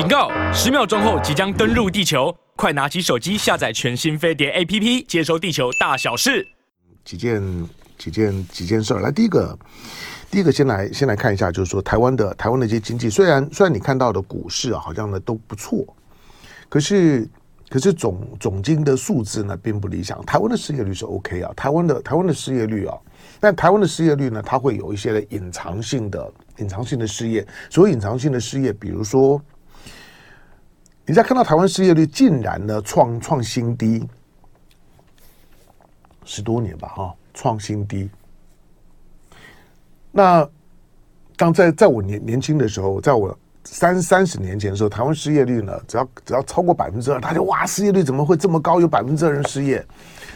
[0.00, 0.30] 警告！
[0.50, 6.48] 十秒钟后即将登陆地球，快拿起手机下载全新飞碟 APP，接收地球大小事。
[7.04, 9.58] 几件几件几件事儿，来第一个，
[10.30, 15.84] 第一个先来先来看一下，就是说台湾的台湾的一些经济，虽然虽然你看到的股市啊，好像呢都不错，
[16.70, 17.28] 可是
[17.68, 20.18] 可是总总经的数字呢并不理想。
[20.24, 22.96] 台湾的失业率是 OK 啊，台湾的台湾的失业率啊，
[23.38, 29.38] 但台湾的失业率呢，它会有一些的隐藏性的隐藏性的失业，所谓隐藏性的失业，比如说。
[31.10, 34.08] 你再看到台湾失业率竟然呢创创新低，
[36.24, 38.08] 十多年吧哈，创新低。
[40.12, 40.48] 那
[41.36, 48.80] 当在在我年年轻的时候，在我三三十年前的时候，台湾失业率呢，只要只要超过百分之二，大家哇，失业率怎么会这么高？
[48.80, 49.84] 有百分之二人失业。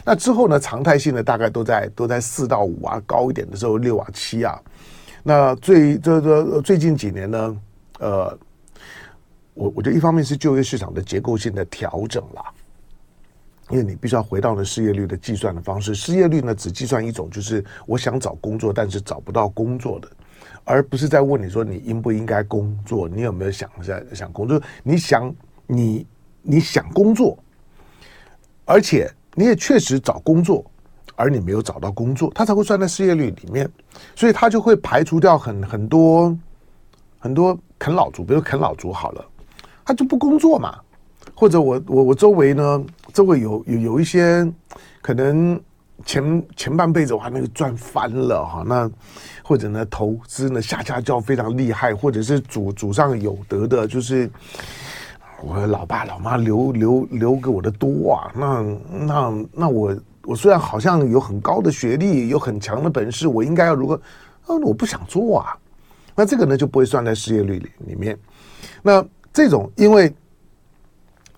[0.03, 4.61] 那之后呢，常态性的大概都在都在四到五啊，高一点的时候六啊七啊。
[5.23, 7.57] 那最这这最近几年呢，
[7.99, 8.37] 呃。
[9.55, 12.43] 我我觉得一方面是就业市场的结构性的调整啦，
[13.69, 15.95] 因为你必须要回到了失业率的计算的方式。
[15.95, 20.11] 失业率呢，只计算一种，就是我想找工作，但是找不到工作的，
[20.65, 24.61] 而不是在问你说你应不应该工作，你有没有想在想工作？
[24.83, 25.33] 你想
[25.65, 26.05] 你
[26.41, 27.39] 你想工作，
[28.65, 30.65] 而且你也确实找工作，
[31.15, 33.71] 而你没有找到工作，他才会算在失业率里面，
[34.17, 36.37] 所以他就会排除掉很很多
[37.19, 39.25] 很多啃老族，比如啃老族好了。
[39.85, 40.75] 他就不工作嘛，
[41.35, 42.83] 或者我我我周围呢，
[43.13, 44.51] 周围有有有一些
[44.99, 45.61] 可能
[46.03, 48.89] 前前半辈子我还那个赚翻了哈，那
[49.43, 54.29] 或者呢投资呢下下叫非常厉害，或者是祖祖上有德的，就是
[55.43, 58.63] 我老爸老妈留留留给我的多啊，那
[59.05, 63.93] 那那我我虽然好像有很高的学历，有很强的本事，我应该要如何？
[64.47, 65.55] 啊，我不想做啊，
[66.15, 68.17] 那这个呢就不会算在失业率里里面，
[68.81, 69.05] 那。
[69.35, 70.09] 这种因为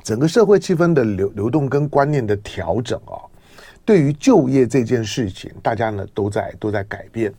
[0.03, 3.17] 整个社会气氛的流流动跟观念的调整啊，
[3.83, 7.33] 对于就业这件事情，大家呢都在都在改变。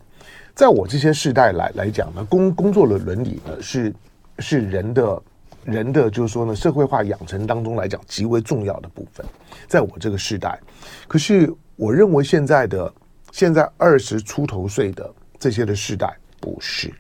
[0.57, 3.95] 在我这些世代来来讲呢，工工作的伦理呢是
[4.41, 5.23] 是人的
[5.65, 9.25] 人的就是说呢社会化养成当中来讲极为重要的部分。
[9.69, 10.59] 在我这个世代，
[11.07, 12.93] 可是我认为现在的
[13.31, 16.93] 现在二十出头岁的这些的世代不是，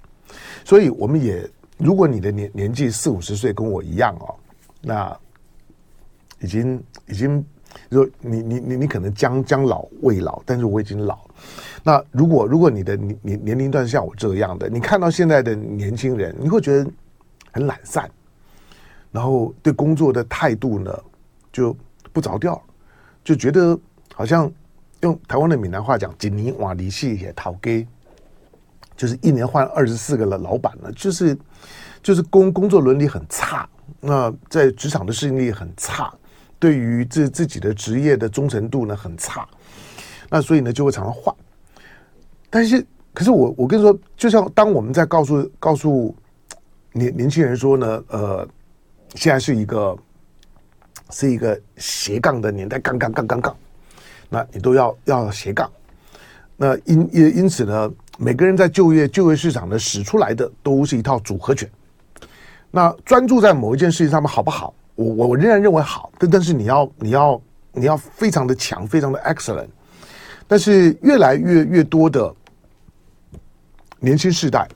[0.64, 1.44] 所以我们也。
[1.78, 4.34] 如果你的年年纪四五十岁跟我一样哦，
[4.82, 5.16] 那
[6.40, 7.44] 已经已经，
[7.90, 11.18] 就你你你你可能将将老未老，但是我已经老。
[11.84, 16.90] 那如果如果你的年年年龄段像我这样的，你看到现在的年轻人，你会觉得
[17.52, 18.10] 很懒散，
[19.12, 20.92] 然后对工作的态度呢
[21.52, 21.76] 就
[22.12, 22.60] 不着调，
[23.22, 23.78] 就觉得
[24.14, 24.50] 好像
[25.02, 27.86] 用台湾的闽南话讲，一年换二四个头家。
[28.98, 31.38] 就是一年换二十四个的，老板呢，就是
[32.02, 33.66] 就是工工作伦理很差，
[34.00, 36.12] 那在职场的适应力很差，
[36.58, 39.48] 对于自自己的职业的忠诚度呢很差，
[40.28, 41.32] 那所以呢就会常常换。
[42.50, 46.12] 但是，可是我我跟你说，就像当我们在告诉告诉
[46.92, 48.48] 年年轻人说呢，呃，
[49.14, 49.96] 现在是一个
[51.10, 53.56] 是一个斜杠的年代，杠杠杠杠杠，
[54.28, 55.70] 那你都要要斜杠，
[56.56, 57.88] 那因也因此呢。
[58.20, 61.70] 每个人在就业就业市场呢，使出来的都是一套组合拳。
[62.68, 64.74] 那专注在某一件事情上面好不好？
[64.96, 67.40] 我我我仍然认为好，但但是你要你要
[67.72, 69.68] 你要非常的强，非常的 excellent。
[70.48, 72.34] 但是越来越越多的
[74.00, 74.66] 年轻世代，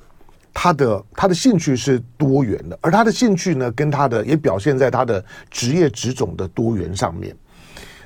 [0.55, 7.37] 他的他的兴趣是多元的，而他的兴趣呢，跟他的也表现在他的职业职种的多元上面。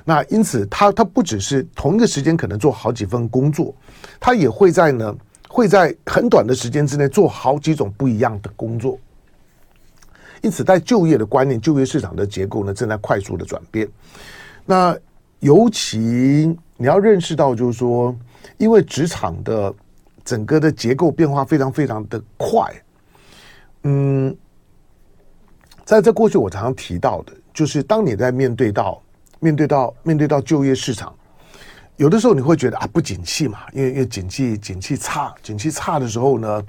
[0.07, 3.75] 那因此他，他不只是同一个时间可能做好几份工作，
[4.19, 5.15] 他也会在呢。
[5.49, 8.99] 会在很短的时间之内做好几种不一样的工作，
[10.43, 13.89] 因此在就业的观念、就业市场的结构呢，正在快速的转变。
[14.67, 14.95] 那
[15.39, 18.15] 尤其你要认识到，就是说，
[18.59, 19.73] 因为职场的
[20.25, 22.71] 整个的结构变化非常非常的快。
[23.85, 24.37] 嗯，
[25.87, 29.01] 在这过去我常常提到的，就是当你在面对到
[29.47, 31.15] 面对到面对到就业市场。
[31.99, 36.63] 有的时候你会觉得啊，不景气嘛，因为因为景气景气差，景气差的时候呢，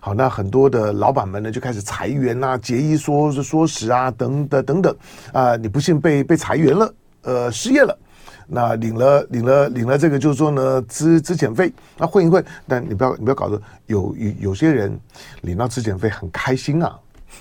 [0.00, 4.96] 好，那很多的老板们呢就开始裁员啊，节衣缩缩食啊，等等等等
[5.30, 7.96] 啊，你不幸被被裁员了，呃，失业了，
[8.46, 14.98] 那领了领了领了这个就是说呢，资资遣费，那混一混，但你不要你不要搞得有有有些人
[15.42, 16.98] 领到资遣费很开心啊，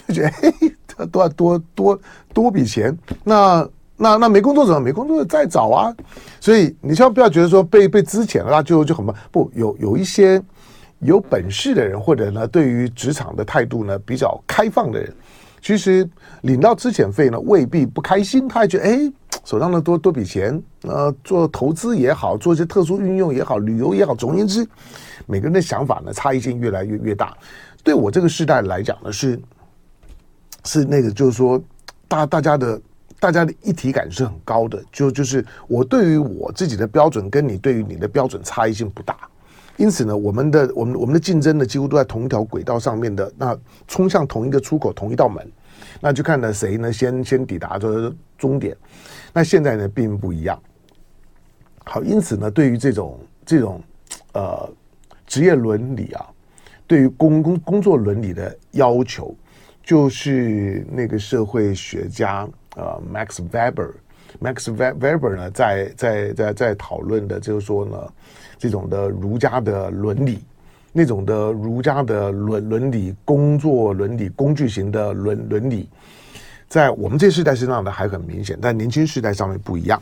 [0.09, 1.99] 就觉得嘿嘿，多多多
[2.33, 3.67] 多笔钱，那。
[4.01, 4.79] 那那没工作怎么？
[4.79, 5.95] 没工作再找啊！
[6.39, 9.05] 所以你千万不要觉得说被被资遣了，那就就很。
[9.31, 10.41] 不，有有一些
[11.01, 15.13] 有本事的人，或者呢，对于职场的态度呢比较开放的人，
[15.61, 16.09] 其实
[16.41, 19.13] 领到资遣费呢，未必不开心，他还觉得哎，
[19.45, 24.67] 手上的多多笔钱，呃，做投资也好，做一些特殊运用也好，旅游也好，总而言之，
[25.27, 27.37] 每个人的想法呢，差异性越来越越大。
[27.83, 29.39] 对我这个时代来讲呢，是
[30.65, 31.61] 是那个，就是说，
[32.07, 32.81] 大大家的
[33.21, 39.15] 大家的一体感是很高的，就就是我对于我自己的标准，跟你对于你的标准差异性不大。
[39.77, 43.55] 因此呢，我们的我们我们的竞争呢，几乎都在同一条轨道上面的，那
[43.87, 45.47] 冲向同一个出口，同一道门，
[45.99, 48.75] 那就看呢谁呢先先抵达这终点。
[49.31, 50.59] 那现在呢并不一样。
[51.85, 53.79] 好，因此呢，对于这种这种
[54.33, 54.67] 呃
[55.27, 56.25] 职业伦理啊，
[56.87, 59.35] 对于工工工作伦理的要求，
[59.83, 67.97] 就是那个社会学家呃 Max Weber，Max Weber 呢在在在在讨论的就是说呢。
[68.61, 70.39] 这种的儒家的伦理，
[70.93, 75.89] 那种的儒家的伦伦理、工作伦理、工具型的伦伦理，
[76.67, 79.99] 在我们这世代身上呢还很明显，但年轻世代上面不一样。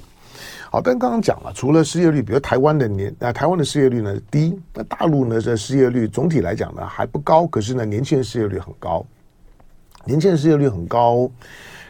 [0.69, 9.05] 好，但刚刚讲了，除了失业率，比如台湾的年啊，台湾的失业率呢低，那大陆呢这失业率总体来讲呢还不高，可是呢年轻人失业率很高，
[10.03, 11.31] 年轻人失业率很高，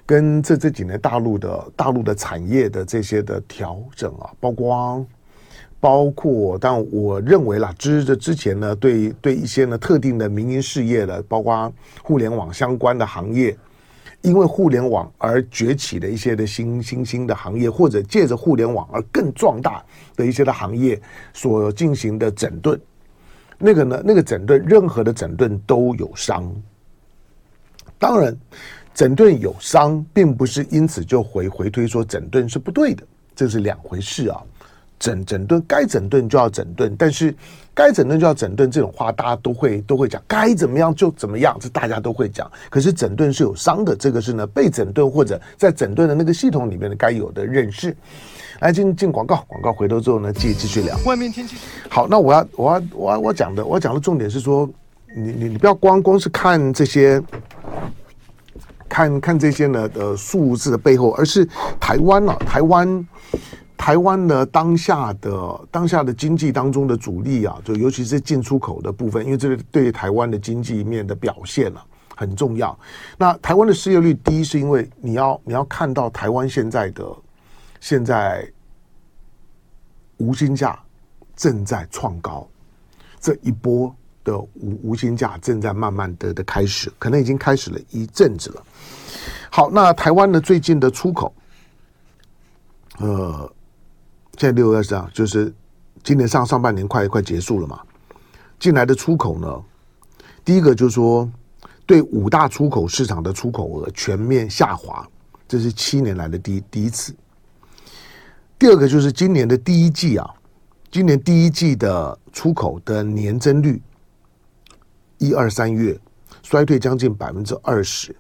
[0.09, 5.05] 跟这这几年大陆的大陆的产业的这些的调整啊，包括。
[5.81, 11.71] 包括，但我认为啦，之之前呢，对对一些呢特定的民营事业的，包括
[12.03, 13.55] 互联网相关的行业，
[14.21, 19.81] 因为互联网而崛起的一些的新新兴的行业，或者借着互联网而更壮大
[20.17, 21.01] 的一些的行业
[21.33, 22.77] 所进行的整顿，
[23.57, 26.53] 那个呢，那个整顿，任何的整顿都有伤。
[27.97, 28.37] 当然，
[28.99, 33.01] 整顿有伤，并不是因此就回回推说整顿是不对的，
[33.33, 34.43] 这是两回事啊。
[34.99, 37.33] 整整顿该整顿就要整顿，但是
[37.73, 42.51] 该整顿就要整顿这种话，大家都会都会讲，该怎么样就怎么样，这大家都会讲。
[42.69, 47.95] 可是整顿是有伤的，这个是呢被整顿或者在整顿的那个系统里面的该有的认识。
[48.59, 50.99] 来进进广告，广告回头之后呢，继继续聊。
[51.05, 51.55] 外面天气
[51.89, 54.69] 好，那我要我要我要我讲的我讲的重点是说，
[55.15, 57.23] 你你你不要光光是看这些，
[58.89, 61.47] 看看这些呢的数字的背后，而是
[61.79, 63.07] 台湾啊，台湾。
[63.81, 71.81] 台湾呢，当下的当下的经济当中的主力啊，就尤其是进出口的部分，因为这个对台湾的经济面的表现啊
[72.13, 72.77] 很重要。
[73.17, 77.05] 那台湾的失业率低，是因为你要你要看到台湾现在的
[77.79, 78.45] 现在
[80.17, 80.77] 无薪假
[81.33, 82.45] 正在创高，
[83.21, 83.95] 这一波
[84.25, 88.63] 的无无薪假正在慢慢的的开始，可能已经开始了一阵子了。
[89.51, 91.33] 好，那台湾呢最近的出口，
[92.99, 93.51] 呃。
[94.37, 95.53] 现在六月是这样，就是
[96.01, 97.81] 今年上上半年快快结束了嘛，
[98.57, 99.63] 进来的出口呢，
[100.45, 101.29] 第一个就是说，
[101.85, 105.05] 对五大出口市场的出口额全面下滑，
[105.45, 107.13] 这是七年来的第一第一次。
[108.57, 110.25] 第二个就是今年的第一季啊，
[110.89, 113.81] 今年第一季的出口的年增率，
[115.17, 115.99] 一二三月
[116.43, 118.15] 衰退将近百分之二十。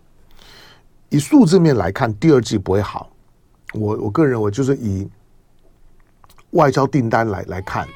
[1.09, 3.09] 以数字面来看，第二季不会好。
[3.73, 5.09] 我我个人认为就是以。
[6.53, 7.87] 外交订单来来看，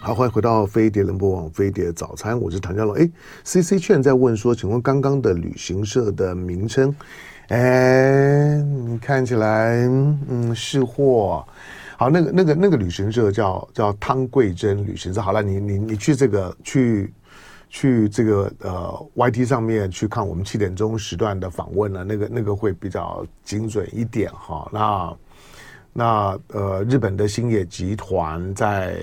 [0.00, 2.96] 好，欢迎回到飞碟联播网飞碟早餐，我是唐家龙。
[2.96, 3.06] 哎
[3.44, 6.96] ，CC 券在问说，请问刚刚的旅行社的名称？
[7.48, 8.64] 哎，
[8.98, 9.86] 看起来
[10.30, 11.46] 嗯是货。
[11.98, 15.20] 好，那个那个那个旅行社叫叫汤桂珍旅行社。
[15.20, 17.12] 好了，你你你去这个去。
[17.68, 24.70] 去这个呃 YT 上面去看我们七点钟时段的访问呢，那个那个会比较精准一点哈。
[24.72, 25.16] 那
[25.92, 28.96] 那呃日本的星野集团在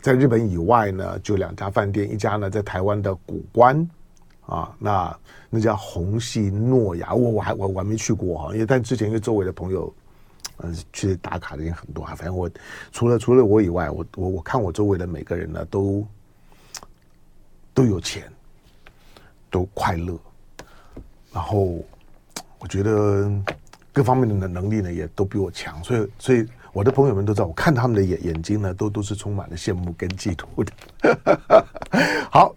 [0.00, 3.86] 在日本以外呢，就两家饭店，一家呢在台湾的古关
[4.46, 5.14] 啊，那
[5.50, 9.94] 那叫虹夕诺雅，我我还我我还没去过哈，因为但之前因为周围的朋友
[10.58, 12.50] 嗯去打卡的人很多啊，反正我
[12.92, 16.06] 除了除了我以外，我我我看我周围的每个人呢都。
[17.74, 18.24] 都有钱，
[19.48, 20.18] 都快乐，
[21.32, 21.78] 然后
[22.58, 23.30] 我觉得
[23.92, 30.72] 各方面的能力呢也都比我强，所以所以我的朋友们都知道，我看他们的眼眼睛呢都都是充满了羡慕跟嫉妒的。
[32.32, 32.52] 好，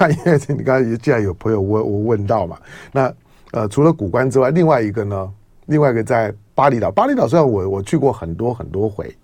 [0.00, 3.14] 那因为你刚才既然有朋友问我问到嘛，那
[3.52, 5.32] 呃除了古关之外，另外一个呢，
[5.66, 9.14] 另外一个在巴厘岛，巴厘岛虽然我我去过很多很多回，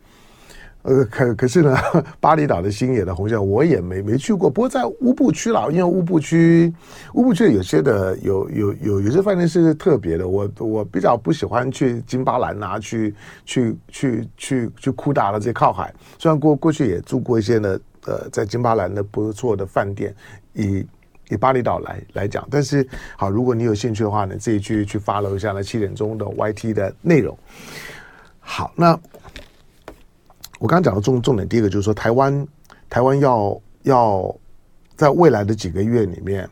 [0.83, 1.77] 呃，可可是呢，
[2.19, 4.51] 巴厘岛的星野的红线我也没没去过。
[4.51, 6.73] 不过在乌布区啦，因为乌布区
[7.15, 10.27] 乌布区有些的有有有有些饭店是特别的。
[10.27, 15.93] 我我比较不喜欢去金巴兰啊，去去去去去库达的这些靠海。
[16.19, 20.15] 虽然过过去也住过一些呢，呃，在金巴兰的不错的饭店，
[20.55, 20.85] 以
[21.31, 22.47] 以巴厘岛来来讲。
[22.51, 27.37] 但是好，如果你有兴趣的话呢，自己去去 follow 一下呢七点钟的 YT 的内容。
[28.39, 28.99] 好，那。
[30.59, 32.47] 我刚刚讲的重重点，第一个就是说，台湾
[32.87, 34.37] 台湾要要
[34.95, 36.47] 在未来的几个月里面，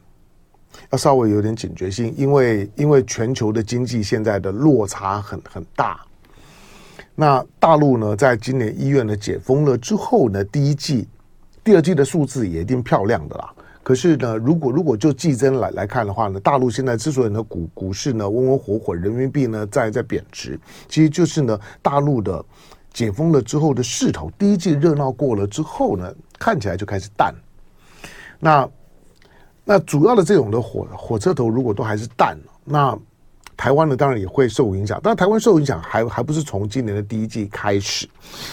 [0.89, 6.01] 要稍微有点警觉性，因为因为全球的经济现在的落差很很大。
[7.15, 11.07] 那大陆呢，在今年一月呢解封了之后呢，第一季、
[11.63, 13.53] 第二季的数字也一定漂亮的啦。
[13.89, 22.45] 可是呢，如果如果就季增来来看的话呢，大陆现在之所以呢股股市呢温温火火，人民币呢在在贬值，其实就是呢大陆的。
[22.93, 27.35] 解封了之后的势头，第一季热闹过了之后呢，看起来就开始淡。
[28.39, 28.69] 那
[29.65, 32.99] 那主要的这种的火火车头如果都还是淡，那
[33.59, 34.99] 台湾呢当然也会受影响。
[35.03, 38.09] 但台湾受影响还还不是从今年的第一季开始，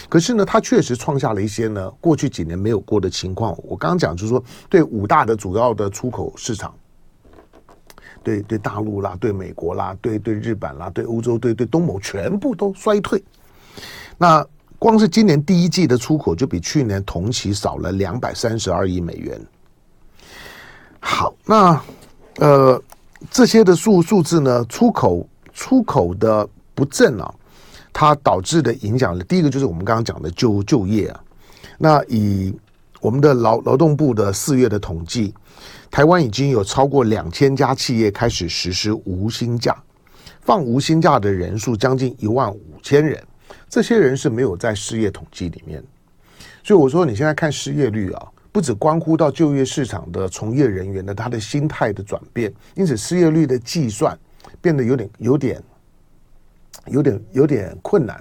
[0.08, 3.56] 可是呢，它确实创下了一些呢过去几年没有过的情况。
[3.62, 6.74] 我刚刚讲就是说，对五大的主要的出口市场，
[8.22, 13.22] 对对大陆啦，对美国啦，对对日本啦，对欧洲，对对东盟，全部都衰退。
[14.18, 14.44] 那
[14.78, 19.40] 光是今年第一季的出口就比去年同期少了两百三十二亿美元。
[20.98, 21.80] 好，那
[22.38, 22.82] 呃
[23.30, 27.34] 这些的数数字呢，出口出口的不振啊，
[27.92, 31.20] 它导致的影响，第一个就是我们刚刚讲的就就业啊。
[31.78, 32.54] 那以
[33.00, 35.34] 我们的劳劳动部的四月的统计，
[35.90, 39.76] 台湾已经有超过两千家企业开始实施无薪假，
[40.40, 43.22] 放无薪假的人数将近一万五千人。
[43.68, 45.82] 这些人是没有在失业统计里面，
[46.62, 54.18] 所以我说你现在看失业率啊，不只关乎到就业市场的从业人员的他的心态的转变，因此失业率的计算
[54.62, 55.62] 变得有点、有点、
[56.86, 58.18] 有点、有点困难。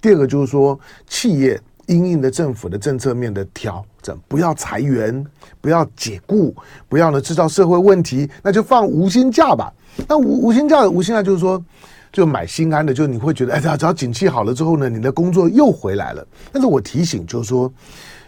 [0.00, 5.22] 第二个就是说，企业因应的政府的政策面的调整，不要裁员，
[5.60, 6.56] 不要解雇，
[6.88, 9.70] 不要呢制造社会问题，那就放无薪假吧。
[10.08, 11.62] 那无无薪假，无薪假就是说。
[12.10, 16.24] 就买心安的，就你会觉得，哎，只要景气好了之后呢，你的工作又回来了。
[16.52, 17.68] 但是我提醒，就是说，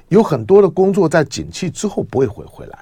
[0.09, 2.79] 有很多的工作在景气之后不会回回来。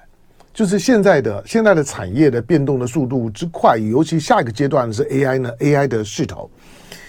[0.52, 6.49] 就是现在的现在的产业的变动的速度之快，尤其下一个阶段是 AI 呢，AI 的势头。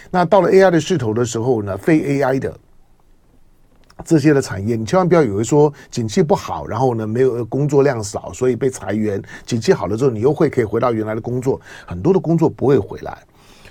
[0.09, 2.57] 那到了 AI 的势头的时候呢，非 AI 的
[4.03, 9.21] 这些的产业，你千万不要以为说景气不好，然后呢没有工作量少，所以被裁员。
[9.45, 13.17] 景气好了之后，你又会可以回到原来的工作，很多的工作不会回来。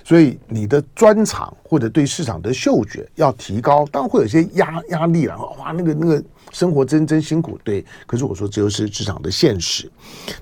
[0.05, 5.35] 所以你的专长或者对市场的嗅觉要提高，当然会有些压压力了。
[5.57, 7.83] 哇，那个那个生活真真辛苦，对。
[8.05, 9.91] 可是我说这就是市场的现实。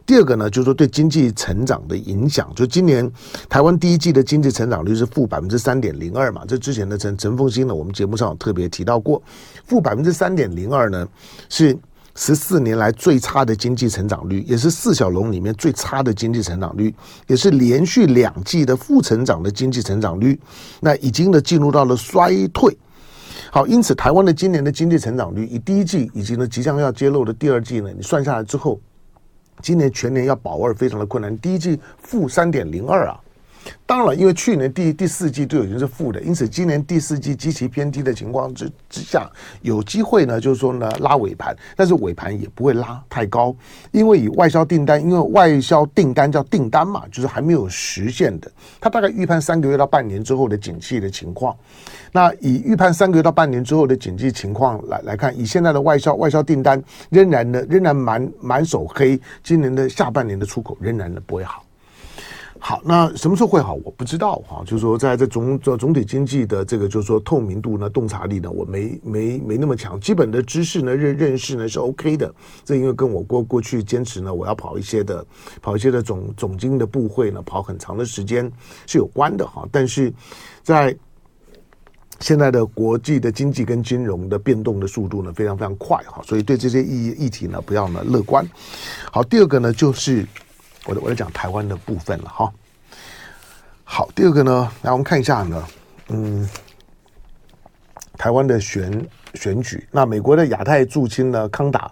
[0.05, 2.51] 第二个呢，就是说对经济成长的影响。
[2.53, 3.09] 就今年
[3.47, 9.23] 台湾第一季的经济成长率是负百分之三点零二嘛，这之前的陈陈凤馨呢，我们节目上有特别提到过，
[9.65, 11.07] 负百分之三点零二呢
[11.47, 11.77] 是。
[12.15, 16.93] 十四年来最差的经济成长率，也是四小龙里面最差的经济成长率，
[17.25, 20.39] 也是连续两季的负成长的经济成长率，
[20.79, 22.77] 那已经呢进入到了衰退。
[23.51, 28.79] 好，因此台湾的今年的经济成长率，以第一季以及呢即将要揭露的第二季呢，你算下来之后，
[29.61, 31.35] 今年全年要保二非常的困难。
[31.39, 33.19] 第一季负三点零二啊。
[33.93, 39.29] 当然了，因为去年第第四季都已经是负的，因此今年第四季极其偏低的情况之之下，
[39.61, 43.55] 有机会呢，就是说呢拉尾盘，但是尾盘也不会拉太高，
[43.91, 51.55] 因为以外销订单，因为外销订单叫订单嘛，就是还没有实现的，它大概预判三个月到半年之后的景气的情况。
[52.11, 61.63] 那以预判三个月到半年之后的景气情况来来看，以现在的外销外销订单仍然呢仍然满满手黑，今年的下半年的出口仍然呢不会好。
[62.65, 63.73] 好，那什么时候会好？
[63.83, 64.63] 我不知道哈。
[64.65, 69.99] 就是说，在这总总总体经济的这个，就是说透明度呢、洞察力呢，我没没没那么强。
[69.99, 72.33] 基本的知识呢、认认识呢是 OK 的。
[72.63, 75.25] 这因为跟我过过去坚持呢，我要跑一些的
[75.61, 78.49] 跑一些的总总经的部会呢，跑很长的时间
[78.87, 79.67] 是有关的哈。
[79.69, 80.13] 但是
[80.61, 80.95] 在
[82.21, 86.21] 现在的国际的经济跟金融的变动的速度呢，非常非常快哈。
[86.23, 88.49] 所以对这些议议题呢，不要呢乐观。
[89.11, 90.25] 好，第二个呢就是。
[90.85, 92.51] 我我来讲台湾的部分了哈。
[93.83, 95.63] 好，第二个呢，来我们看一下呢，
[96.09, 96.47] 嗯，
[98.17, 99.87] 台湾的选选举。
[99.91, 101.91] 那美国的亚太驻青呢，康达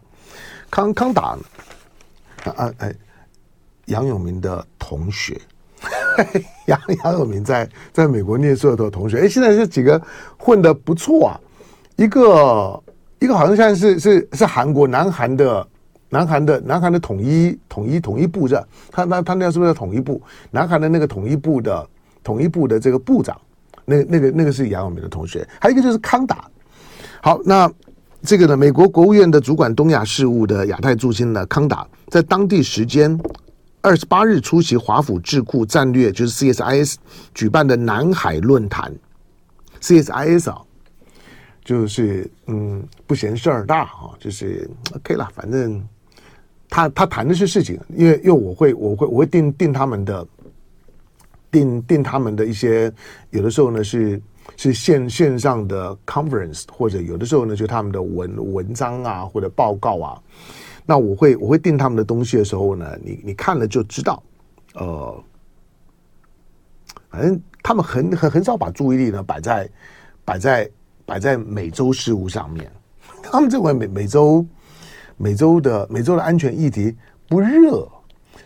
[0.69, 1.37] 康康达
[2.43, 2.93] 啊啊哎，
[3.85, 5.39] 杨永明的同学，
[6.65, 10.01] 杨杨永明在在美国念书的同学，哎，现在这几个
[10.37, 11.39] 混的不错啊。
[11.97, 12.83] 一个
[13.19, 15.67] 一个好像现在是是是韩国南韩的
[16.13, 20.21] 南韩的南韩的统一统一统一部的，他他他那是不是统一部？
[20.51, 21.87] 南韩的那个统一部的
[22.21, 23.39] 统一部的这个部长，
[23.85, 26.51] 那那个那个是杨永明的同学，还有一个就是康达。
[27.21, 27.71] 好，那
[28.21, 33.17] 这个呢，美国国务院的主管东亚事务的亚太驻青呢，康达在当地时间
[33.81, 36.95] 二十八日出席华府智库战略，就是 CSIS
[37.33, 38.93] 举办的南海论坛
[39.81, 40.61] ，CSIS 啊。
[41.63, 45.79] 就是嗯，不嫌事儿大哈，就是 OK 了，反正
[46.71, 50.25] 他他谈的是事情，因为因为我会我会我会定定他们的
[51.51, 52.91] 定定他们的一些，
[53.29, 54.19] 有的时候呢是
[54.55, 60.19] 是线线上的 conference，或者有的时候呢就他们的文文章啊或者报告啊，
[60.85, 64.23] 那我会我会定他们的东西的时候呢，你你看了就知道，
[64.75, 65.23] 呃，
[67.09, 69.69] 反正他们很很很少把注意力呢摆在
[70.25, 70.67] 摆在。
[71.03, 72.71] 摆在美洲事务上面，
[73.21, 74.45] 他们认为美美洲
[75.21, 76.95] 美洲的美洲的安全议题
[77.29, 77.87] 不热，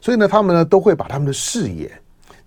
[0.02, 1.90] 所以呢，他们呢都会把他们的视野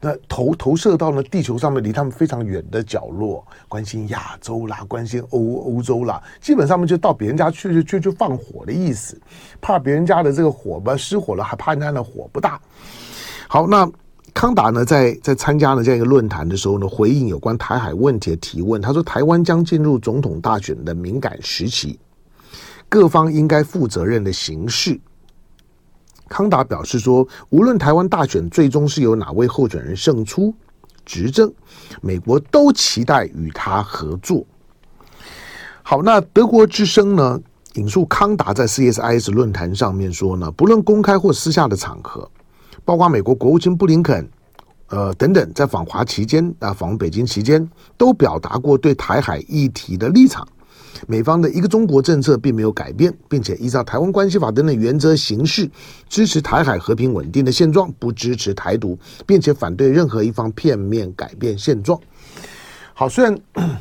[0.00, 9.18] 那投投射到呢地球上面离他们非常远的角落，关心亚洲啦，关心欧欧洲啦，基本上面就到别人家去去去去放火的意思，
[9.60, 12.60] 怕别人家的这个火吧失火了，还怕人家的火不大。
[13.48, 13.90] 好，那。
[14.34, 21.98] 康达呢，在在参加了这样一个论坛的时候呢，回应有关台海问题的提问，他说：“台湾将进入总统大选的敏感时期，
[22.88, 25.00] 各方应该负责任的行事。”
[26.28, 30.54] 康达表示说：“无论台湾大选最终是由哪位候选人胜出
[31.06, 31.50] 执政，
[32.02, 34.44] 美国都期待与他合作。”
[35.82, 37.40] 好，那德国之声呢，
[37.76, 42.30] 引述康达在 CSIS 论坛上面说呢，不论公开或私下的场合。
[42.84, 44.28] 包括美国国务卿布林肯，
[44.88, 47.66] 呃等等，在访华期间啊，访北京期间，
[47.96, 50.46] 都表达过对台海议题的立场。
[51.06, 55.68] 美方的一个中国政策并没有改变，并且依照台湾关系法等等原则行事，
[56.08, 62.00] 支持台海和平稳定的现状，不支持台独，并且反对任何一方片面改变现状。
[62.94, 63.38] 好，虽然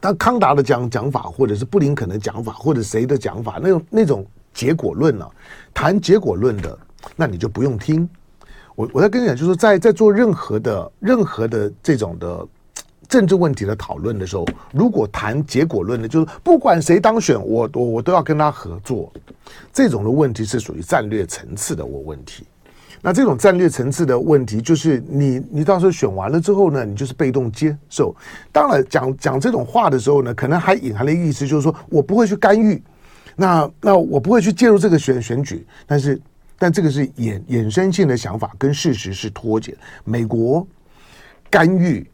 [0.00, 5.26] 但康达的讲讲法，或者是布林肯的讲法，或者谁的讲法，那种那种结果论呢、
[5.74, 6.78] 谈结果论的。
[7.14, 8.08] 那你就不用听，
[8.74, 12.44] 我我在跟你讲，就是在在做任何的任何的这种的
[13.08, 19.12] 政治问题的讨论的时候，如果谈结果论的，就是不管谁当选，我我我都要跟他合作，
[19.72, 22.44] 这种的问题是属于战略层次的我问题。
[23.02, 28.14] 那这种战略层次的问题，就是你你到时候选完了之后呢，你就是被动接受。
[28.50, 32.82] 当然讲讲这种话的时候呢，可能还隐含了意思，就是说我不会去干预，
[33.36, 36.20] 那那我不会去介入这个选选举，但是。
[36.58, 39.76] 但这个是衍衍生性的想法，跟事实是脱节。
[40.04, 40.66] 美国
[41.50, 42.10] 干预、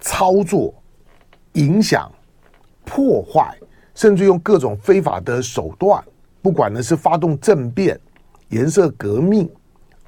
[0.00, 0.74] 操作、
[1.52, 2.10] 影响、
[2.84, 3.56] 破坏，
[3.94, 6.02] 甚至用各种非法的手段，
[6.42, 7.98] 不管呢是发动政变、
[8.48, 9.48] 颜色革命、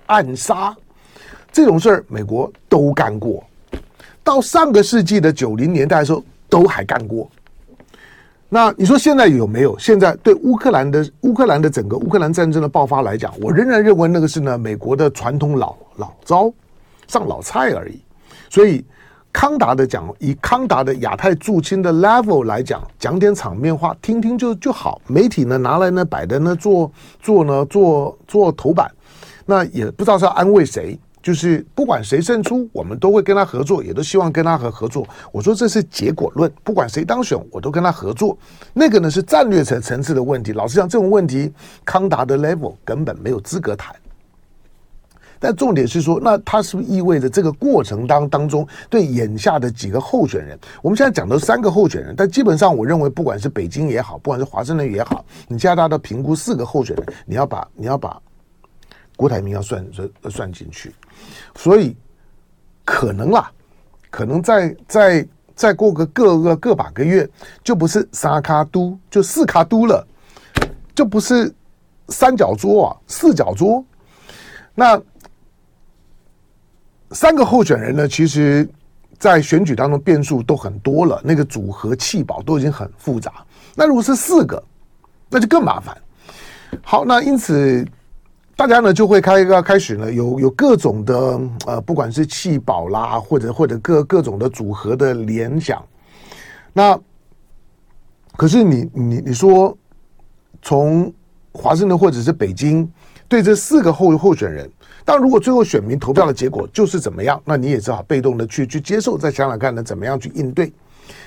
[0.07, 0.75] 暗杀
[1.53, 3.45] 这种事儿，美国都干过。
[4.25, 7.31] 到上个世纪的九零年代的时候，都还干过。
[8.49, 9.79] 那你说现在有没有？
[9.79, 16.53] 现在对乌克兰的乌克兰的整个乌克兰战争的爆发来讲，我仍然认为那个是呢美国的传统老老招
[17.09, 18.01] 上老菜而已。
[18.51, 18.85] 所以
[19.33, 25.01] 康达的讲，以康达的亚太驻青的 level 来讲，讲点场面话，听听就就好。
[25.07, 26.91] 媒体呢拿来呢摆的呢做
[27.21, 28.91] 做呢做做头版，
[29.47, 30.99] 那也不知道是要安慰谁。
[31.23, 35.07] 就是不管谁胜出，我们都会跟他合作，也都希望跟他合合作。
[35.31, 38.37] 我说这是结果论，不管谁当选，我都跟他合作。
[38.75, 40.51] 那个呢是战略层层次的问题。
[40.51, 41.53] 老实讲，这种问题，
[41.85, 43.95] 康达的 level 根本没有资格谈。
[45.43, 58.17] 但重点是说，那它是不是意味着这个过程当当中，对眼下的几个候选人，我们现在讲的三个候选人，但基本上我认为，不管是北京也好，不管是华盛顿也好，你加大的评估四个候选人，你要把你要把。
[59.15, 60.93] 郭台铭要算算算进去，
[61.55, 61.95] 所以
[62.85, 63.53] 可能啦，
[64.11, 67.29] 可能再再再过个个个个把个月，
[67.63, 70.05] 就不是三卡都，就四卡都了，
[70.95, 71.55] 就不是
[72.09, 73.85] 三角桌啊，四角桌。
[74.75, 75.01] 那
[77.13, 78.69] 三个候选人呢，其实，
[79.19, 83.33] 在选举当中变数都很多了，那个组合弃保都已经很复杂。
[83.75, 84.63] 那如果是四个，
[85.29, 85.97] 那就更麻烦。
[86.83, 87.87] 好，那因此。
[88.55, 95.83] 大家呢就会开个开始呢，有有各种的呃，不管是弃保啦，或者或者各各种的组合的联想。
[96.73, 96.97] 那
[98.37, 99.77] 可是你你你说，
[100.61, 101.13] 从
[101.51, 102.89] 华盛顿或者是北京
[103.27, 104.71] 对这四个候候选人，
[105.05, 110.73] 但如果最后选民投票的结果就是怎么样，那你也只好被动的去去接受，再想想看呢怎么样去应对。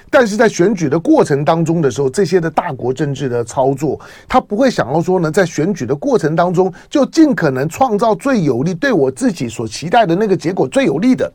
[0.10, 11.32] 但是在选举的过程当中的时候，这些的大国政治的操作，他不会想要说呢，在选举的过程当中就尽可能创造最有利，对我自己所期待的那个结果最有利的。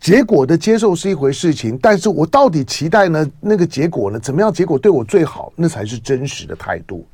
[0.00, 3.28] 结果的接受是一回事情，但是我到底期待呢？
[3.40, 4.18] 那个结果呢？
[4.20, 5.52] 怎么样结果对我最好？
[5.56, 7.04] 那才是真实的态度。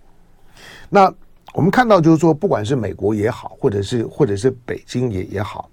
[0.91, 1.13] 那
[1.55, 5.71] 我们看到就是说，不管是美国也好，或者是或者是北京也也好，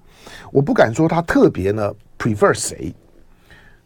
[0.52, 2.96] 我不敢说他特别呢 prefer 谁，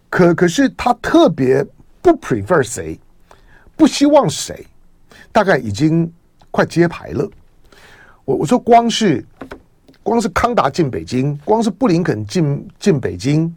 [0.09, 1.65] 可可是他特别
[2.01, 2.99] 不 prefer 谁，
[3.75, 4.67] 不希望谁，
[5.31, 6.11] 大概已经
[6.51, 7.27] 快揭牌了。
[8.25, 9.25] 我我说光是。
[10.03, 13.51] 光是康达进北京，光是布林肯进进北京，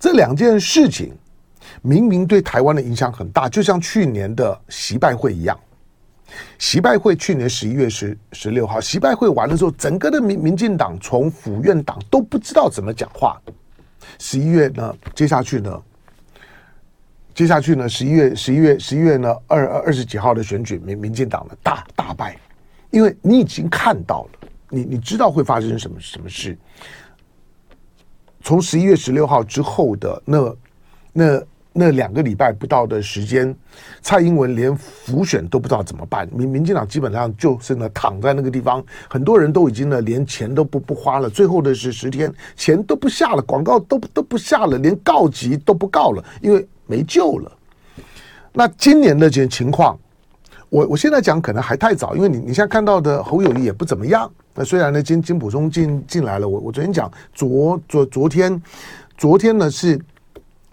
[0.00, 1.12] 这两件事情
[1.82, 5.54] 明明对台湾的影响很大，就像去年的习拜会一样。
[6.58, 13.40] 习拜会去年十一月十十六号，习拜会完了之后，整个的民民进党从府院党都不知道怎么讲话。
[14.18, 15.82] 十一月呢，接下去呢，
[17.34, 22.36] 接下去呢，十一月十一月十一月呢，二二十几号的选举，民民进党的大大败，
[22.90, 24.48] 因为你已经看到了。
[24.68, 26.58] 你你知道会发生什么什么事？
[28.42, 30.56] 从十一月十六号之后的那
[31.12, 31.42] 那
[31.78, 33.54] 那两个礼拜不到的时间，
[34.00, 36.26] 蔡英文连浮选都不知道怎么办。
[36.32, 41.28] 民民进党基本上就是呢躺在那个地方，很多人都已经呢连钱都不不花了。
[41.28, 47.52] 最后的是十天，钱都不下了，广告都都不下了，连告急都不告了，因为没救了。
[48.54, 49.98] 那今年的这情况，
[50.70, 54.30] 我我现在讲可能还太早，因为你你现在看到的侯友谊也不怎么样。
[54.54, 58.62] 那虽然呢，金金溥聪进进来了，我我昨天讲昨昨昨天，
[59.18, 60.00] 昨天呢是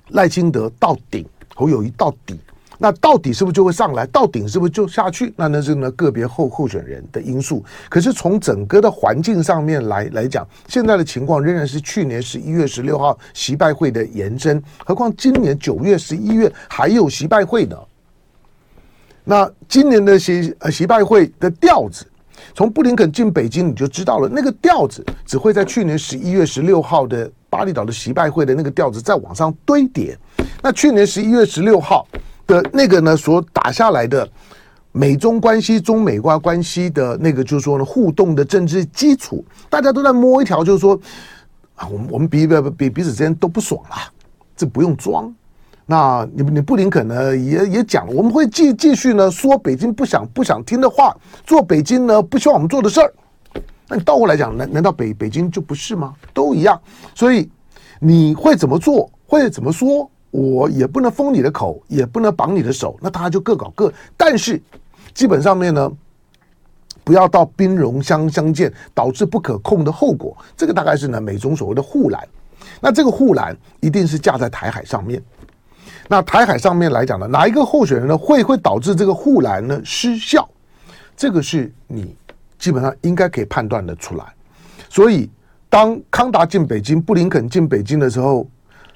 [0.09, 2.37] 赖清德到顶，侯友谊到底，
[2.77, 4.05] 那到底是不是就会上来？
[4.07, 5.33] 到顶是不是就下去？
[5.37, 7.63] 那那是呢个别候候选人的因素。
[7.89, 14.61] 可是从整个的环境上面来来讲，现在的情况仍然是去年十一月十六号习拜会的延伸。
[14.85, 17.77] 何况今年九月、十一月还有习拜会呢。
[19.23, 22.05] 那今年的习呃习拜会的调子。
[22.53, 30.17] 从布林肯进北京，你就知道了，那个调子只会在去年十一月十六号的巴厘岛的习拜会的那个调子再往上堆叠。
[30.61, 32.07] 那去年十一月十六号
[32.47, 34.27] 的那个呢，所打下来的
[34.91, 40.99] 美中关系、中美关关系的那个，就是说呢，互动的政治基础，大家都在摸一条，就是说
[41.75, 43.95] 啊，我们我们彼彼彼彼此之间都不爽了，
[44.55, 45.33] 这不用装。
[45.85, 51.15] 那你你布林肯呢也也讲，我们会继继续呢说北京不想不想听的话，
[51.45, 53.13] 做北京呢不希望我们做的事儿。
[53.89, 56.13] 那你倒过来讲，难难道北北京就不是吗？
[56.33, 56.79] 都一样。
[57.13, 57.49] 所以
[57.99, 63.91] 你会怎么做，会怎么说，我也不能封你的口，也不能绑你的手，那大家就各搞各。
[64.15, 64.61] 但是
[65.13, 65.91] 基本上面呢，
[67.03, 70.35] 不要到兵戎相相见，导致不可控的后果。
[70.55, 72.25] 这个大概是呢美中所谓的护栏。
[72.79, 75.21] 那这个护栏一定是架在台海上面。
[76.07, 80.47] 那台海上面来讲呢，哪一个候选人呢会会导致这个护栏呢失效？
[81.15, 82.15] 这个是你
[82.57, 84.25] 基本上应该可以判断的出来。
[84.89, 85.29] 所以，
[85.69, 88.47] 当康达进北京、布林肯进北京的时候，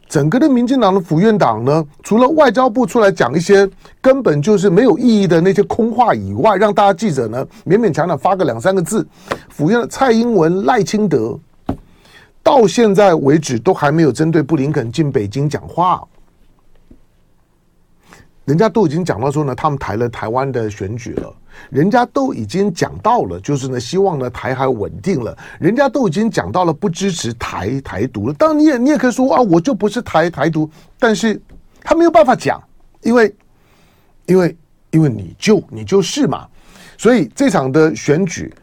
[0.08, 3.68] 整个的民进党的府院党呢，除了外交部出来讲一些
[4.02, 9.08] 根本就是没有意义的那些空话以外，让大家记者呢勉勉强强发个两三个字，
[9.50, 11.40] 府院的蔡英文、赖清德
[12.44, 16.04] 到现在为止都还没有针对布林肯进北京讲话。
[18.48, 21.36] 人家都已经讲到说呢，他们台了台湾的选举了，
[21.70, 28.34] 人家都已经讲到了，就是呢，希望呢台海稳定了，人家都已经讲到了不支持台台独了。
[28.36, 31.38] 当然，你也你也可以说啊，我就不是台台独，但是
[31.82, 32.64] 他没有办法讲，
[33.02, 33.36] 因为
[34.28, 34.58] 因为
[34.92, 36.48] 因为你就你就是嘛，
[36.98, 38.56] 所以这场的选举，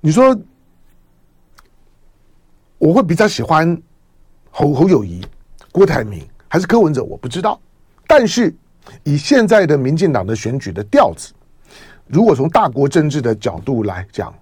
[0.00, 0.36] 你说
[2.78, 3.80] 我会比较喜欢
[4.50, 5.24] 侯侯友谊、
[5.70, 7.60] 郭台铭还是柯文哲，我不知道，
[8.08, 8.52] 但是。
[9.04, 11.32] 以现在的民进党的选举的调子，
[12.06, 14.32] 如果从大国政治的角度来讲，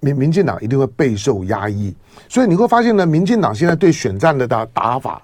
[0.00, 1.94] 民民进党一定会备受压抑。
[2.28, 5.22] 所以你会发现呢，民进党现在对选战的打打法，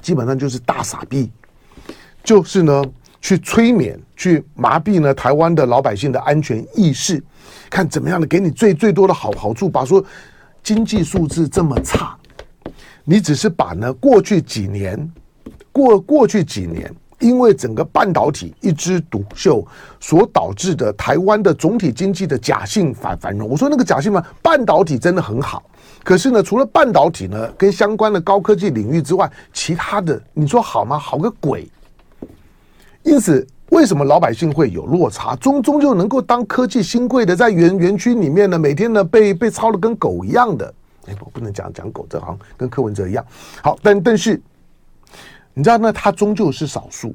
[0.00, 1.30] 基本上就是大傻逼，
[2.22, 2.84] 就是呢
[3.20, 7.22] 去催眠、去麻痹呢台湾的老百姓的安全意识，
[7.70, 9.68] 看怎么样的给你最最多的好好处。
[9.68, 10.04] 把说
[10.62, 12.16] 经济数字这么差，
[13.04, 15.12] 你只是把呢过去几年
[15.72, 16.92] 过过去几年。
[17.18, 19.66] 因为整个半导体一枝独秀
[19.98, 25.62] 所导致的台湾的总体经济的假性繁繁荣，我说那个假性嘛，半导体真的很好，
[26.04, 30.98] 可是呢，除了半导体呢，跟相关的高科技领域之外，其他的你说好吗？
[30.98, 31.66] 好个鬼！
[33.02, 35.34] 因此，为什么老百姓会有落差？
[35.36, 40.74] 终终究能够当科技新贵的，在园园区里面呢，每天呢被被操的跟狗一样的，
[41.06, 43.24] 哎，我不能讲讲狗，这好像跟柯文哲一样。
[43.62, 44.38] 好，但但是。
[45.58, 47.14] 你知道，那它终究是少数。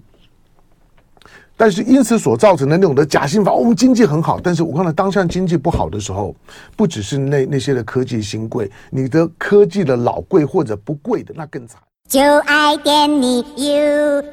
[1.56, 6.36] 但是因此所造成的那种的假新法，我们经济很好，但是我看到当下经济不好的时候，
[6.76, 11.80] 不只是那那些的科技新贵，你的科技的老贵或者不贵的那更惨。
[12.10, 14.32] 就爱点你 UFO。